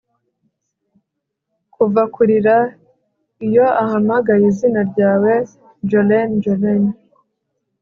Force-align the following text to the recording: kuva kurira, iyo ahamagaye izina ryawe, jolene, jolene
kuva 1.73 2.01
kurira, 2.13 2.57
iyo 3.45 3.65
ahamagaye 3.83 4.45
izina 4.51 4.81
ryawe, 4.91 5.33
jolene, 5.89 6.35
jolene 6.43 6.91